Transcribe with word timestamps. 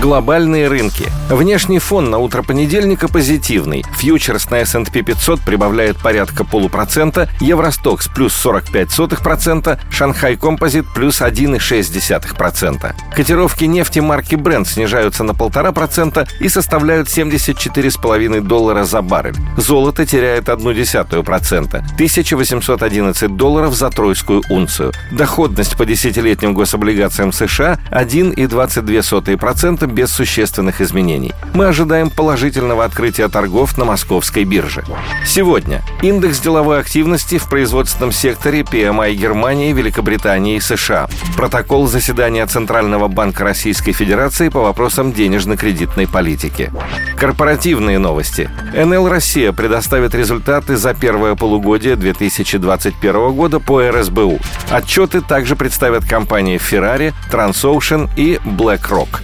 Глобальные 0.00 0.68
рынки. 0.68 1.06
Внешний 1.30 1.78
фон 1.78 2.10
на 2.10 2.18
утро 2.18 2.42
понедельника 2.42 3.08
позитивный. 3.08 3.82
Фьючерс 3.96 4.50
на 4.50 4.60
S&P 4.60 5.02
500 5.02 5.40
прибавляет 5.40 5.96
порядка 5.96 6.44
полупроцента, 6.44 7.30
Евростокс 7.40 8.06
плюс 8.08 8.32
45%, 8.44 9.78
Шанхай 9.90 10.36
Композит 10.36 10.84
плюс 10.94 11.22
1,6%. 11.22 12.94
Котировки 13.14 13.64
нефти 13.64 14.00
марки 14.00 14.34
Brent 14.34 14.66
снижаются 14.66 15.24
на 15.24 15.30
1,5% 15.32 16.28
и 16.40 16.48
составляют 16.48 17.08
74,5 17.08 18.40
доллара 18.42 18.84
за 18.84 19.00
баррель. 19.00 19.36
Золото 19.56 20.04
теряет 20.04 20.48
0,1%, 20.48 21.66
1811 21.94 23.36
долларов 23.36 23.74
за 23.74 23.90
тройскую 23.90 24.42
унцию. 24.50 24.92
Доходность 25.10 25.76
по 25.76 25.86
десятилетним 25.86 26.52
гособлигациям 26.54 27.32
США 27.32 27.78
1,22% 27.90 29.85
без 29.86 30.10
существенных 30.10 30.80
изменений. 30.80 31.32
Мы 31.54 31.66
ожидаем 31.66 32.10
положительного 32.10 32.84
открытия 32.84 33.28
торгов 33.28 33.78
на 33.78 33.84
московской 33.84 34.44
бирже. 34.44 34.84
Сегодня 35.24 35.82
индекс 36.02 36.40
деловой 36.40 36.80
активности 36.80 37.38
в 37.38 37.48
производственном 37.48 38.12
секторе 38.12 38.60
PMI 38.60 39.14
Германии, 39.14 39.72
Великобритании 39.72 40.56
и 40.56 40.60
США. 40.60 41.08
Протокол 41.36 41.86
заседания 41.86 42.46
Центрального 42.46 43.08
банка 43.08 43.44
Российской 43.44 43.92
Федерации 43.92 44.48
по 44.48 44.60
вопросам 44.60 45.12
денежно-кредитной 45.12 46.06
политики. 46.06 46.72
Корпоративные 47.16 47.98
новости. 47.98 48.50
НЛ 48.74 49.08
Россия 49.08 49.52
предоставит 49.52 50.14
результаты 50.14 50.76
за 50.76 50.94
первое 50.94 51.34
полугодие 51.34 51.96
2021 51.96 53.32
года 53.32 53.58
по 53.58 53.80
РСБУ. 53.90 54.38
Отчеты 54.70 55.22
также 55.22 55.56
представят 55.56 56.04
компании 56.04 56.58
Ferrari, 56.58 57.14
Transocean 57.30 58.10
и 58.16 58.38
BlackRock. 58.44 59.20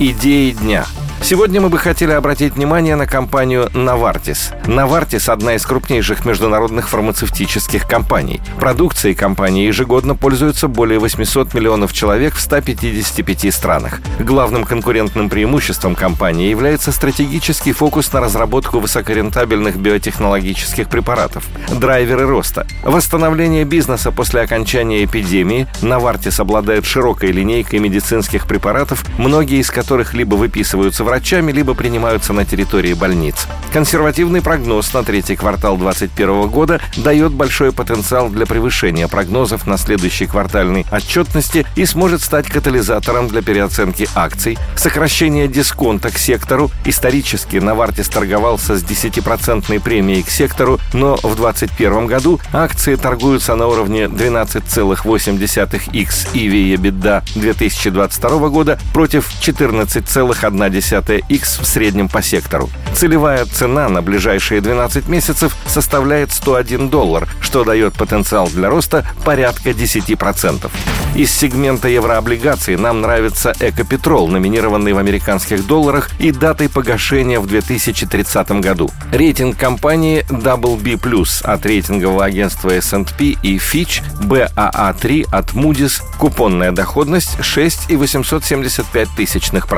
Идеи 0.00 0.50
дня– 0.50 0.84
Сегодня 1.26 1.60
мы 1.60 1.70
бы 1.70 1.78
хотели 1.78 2.12
обратить 2.12 2.54
внимание 2.54 2.94
на 2.94 3.04
компанию 3.04 3.68
Novartis. 3.74 4.54
Novartis– 4.66 5.28
одна 5.32 5.56
из 5.56 5.66
крупнейших 5.66 6.24
международных 6.24 6.88
фармацевтических 6.88 7.88
компаний. 7.88 8.40
Продукцией 8.60 9.16
компании 9.16 9.66
ежегодно 9.66 10.14
пользуются 10.14 10.68
более 10.68 11.00
800 11.00 11.52
миллионов 11.52 11.92
человек 11.92 12.34
в 12.34 12.40
155 12.40 13.52
странах. 13.52 13.98
Главным 14.20 14.62
конкурентным 14.62 15.28
преимуществом 15.28 15.96
компании 15.96 16.48
является 16.48 16.92
стратегический 16.92 17.72
фокус 17.72 18.12
на 18.12 18.20
разработку 18.20 18.78
высокорентабельных 18.78 19.78
биотехнологических 19.78 20.88
препаратов. 20.88 21.44
Драйверы 21.68 22.24
роста. 22.28 22.68
Восстановление 22.84 23.64
бизнеса 23.64 24.12
после 24.12 24.42
окончания 24.42 25.04
эпидемии. 25.04 25.66
Novartis 25.82 26.40
обладает 26.40 26.86
широкой 26.86 27.32
линейкой 27.32 27.80
медицинских 27.80 28.46
препаратов, 28.46 29.04
многие 29.18 29.58
из 29.58 29.72
которых 29.72 30.14
либо 30.14 30.36
выписываются 30.36 31.02
врачами, 31.16 31.50
либо 31.50 31.72
принимаются 31.72 32.34
на 32.34 32.44
территории 32.44 32.92
больниц. 32.92 33.46
Консервативный 33.72 34.42
прогноз 34.42 34.92
на 34.92 35.02
третий 35.02 35.34
квартал 35.34 35.78
2021 35.78 36.50
года 36.50 36.78
дает 36.98 37.32
большой 37.32 37.72
потенциал 37.72 38.28
для 38.28 38.44
превышения 38.44 39.08
прогнозов 39.08 39.66
на 39.66 39.78
следующей 39.78 40.26
квартальной 40.26 40.84
отчетности 40.92 41.64
и 41.74 41.86
сможет 41.86 42.20
стать 42.20 42.48
катализатором 42.48 43.28
для 43.28 43.40
переоценки 43.40 44.06
акций, 44.14 44.58
сокращения 44.76 45.48
дисконта 45.48 46.10
к 46.10 46.18
сектору. 46.18 46.70
Исторически 46.84 47.56
Навартис 47.56 48.10
торговался 48.10 48.76
с 48.76 48.84
10% 48.84 49.80
премией 49.80 50.22
к 50.22 50.28
сектору, 50.28 50.78
но 50.92 51.16
в 51.16 51.34
2021 51.34 52.08
году 52.08 52.40
акции 52.52 52.96
торгуются 52.96 53.54
на 53.54 53.68
уровне 53.68 54.04
12,8x 54.04 56.34
EV 56.34 56.76
EBITDA 56.76 57.22
2022 57.36 58.48
года 58.50 58.78
против 58.92 59.30
14,1 59.40 61.05
x 61.14 61.58
в 61.58 61.64
среднем 61.64 62.08
по 62.08 62.22
сектору. 62.22 62.68
Целевая 62.94 63.44
цена 63.44 63.88
на 63.88 64.02
ближайшие 64.02 64.60
12 64.60 65.08
месяцев 65.08 65.56
составляет 65.66 66.32
101 66.32 66.88
доллар, 66.88 67.28
что 67.40 67.64
дает 67.64 67.94
потенциал 67.94 68.48
для 68.48 68.68
роста 68.68 69.06
порядка 69.24 69.70
10%. 69.70 70.70
Из 71.14 71.32
сегмента 71.32 71.88
еврооблигаций 71.88 72.76
нам 72.76 73.00
нравится 73.00 73.54
Экопетрол, 73.58 74.28
номинированный 74.28 74.92
в 74.92 74.98
американских 74.98 75.66
долларах 75.66 76.10
и 76.18 76.30
датой 76.30 76.68
погашения 76.68 77.40
в 77.40 77.46
2030 77.46 78.50
году. 78.60 78.90
Рейтинг 79.12 79.56
компании 79.56 80.26
WB+, 80.28 81.42
от 81.42 81.64
рейтингового 81.64 82.24
агентства 82.24 82.70
S&P 82.70 83.36
и 83.42 83.56
Fitch, 83.56 84.02
BAA3 84.20 85.28
от 85.32 85.52
Moody's, 85.52 86.02
купонная 86.18 86.72
доходность 86.72 87.42
6,875 87.42 89.08
тысячных 89.16 89.68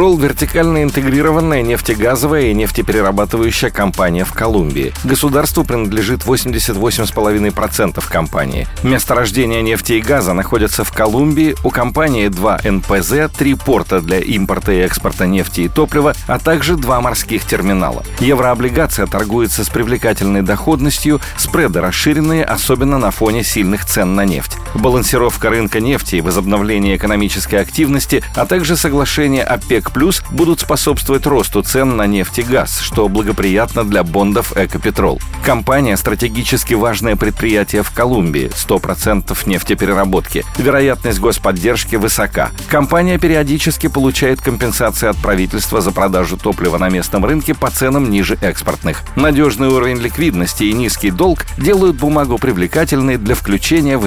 Экопетрол– 0.00 0.16
вертикально 0.18 0.82
интегрированная 0.82 1.60
нефтегазовая 1.60 2.44
и 2.44 2.54
нефтеперерабатывающая 2.54 3.68
компания 3.68 4.24
в 4.24 4.32
Колумбии. 4.32 4.94
Государству 5.04 5.62
принадлежит 5.62 6.22
88,5% 6.22 8.02
компании. 8.08 8.66
Месторождение 8.82 9.60
нефти 9.60 9.94
и 9.94 10.00
газа 10.00 10.32
находятся 10.32 10.84
в 10.84 10.92
Колумбии. 10.92 11.54
У 11.64 11.68
компании 11.68 12.28
два 12.28 12.58
НПЗ, 12.64 13.30
три 13.36 13.52
порта 13.52 14.00
для 14.00 14.20
импорта 14.20 14.72
и 14.72 14.78
экспорта 14.78 15.26
нефти 15.26 15.62
и 15.62 15.68
топлива, 15.68 16.14
а 16.26 16.38
также 16.38 16.76
два 16.76 17.02
морских 17.02 17.44
терминала. 17.44 18.02
Еврооблигация 18.20 19.06
торгуется 19.06 19.64
с 19.64 19.68
привлекательной 19.68 20.40
доходностью, 20.40 21.20
спреды 21.36 21.82
расширенные, 21.82 22.46
особенно 22.46 22.96
на 22.96 23.10
фоне 23.10 23.44
сильных 23.44 23.84
цен 23.84 24.14
на 24.14 24.24
нефть. 24.24 24.56
Балансировка 24.74 25.50
рынка 25.50 25.80
нефти 25.80 26.16
и 26.16 26.20
возобновление 26.20 26.96
экономической 26.96 27.56
активности, 27.56 28.22
а 28.34 28.46
также 28.46 28.76
соглашение 28.76 29.42
ОПЕК+, 29.42 29.90
будут 30.30 30.60
способствовать 30.60 31.26
росту 31.26 31.62
цен 31.62 31.96
на 31.96 32.06
нефть 32.06 32.38
и 32.38 32.42
газ, 32.42 32.80
что 32.80 33.08
благоприятно 33.08 33.84
для 33.84 34.02
бондов 34.02 34.56
«Экопетрол». 34.56 35.20
Компания– 35.44 35.96
стратегически 35.98 36.74
важное 36.74 37.16
предприятие 37.16 37.82
в 37.82 37.90
Колумбии, 37.90 38.50
100% 38.50 39.36
нефтепереработки. 39.46 40.44
Вероятность 40.58 41.20
господдержки 41.20 41.96
высока. 41.96 42.50
Компания 42.68 43.18
периодически 43.18 43.88
получает 43.88 44.40
компенсации 44.40 45.08
от 45.08 45.16
правительства 45.16 45.80
за 45.80 45.90
продажу 45.92 46.36
топлива 46.36 46.78
на 46.78 46.88
местном 46.88 47.24
рынке 47.24 47.54
по 47.54 47.70
ценам 47.70 48.10
ниже 48.10 48.38
экспортных. 48.40 49.02
Надежный 49.16 49.68
уровень 49.68 49.98
ликвидности 49.98 50.64
и 50.64 50.72
низкий 50.72 51.10
долг 51.10 51.46
делают 51.56 51.96
бумагу 51.96 52.38
привлекательной 52.38 53.16
для 53.16 53.34
включения 53.34 53.98
в 53.98 54.06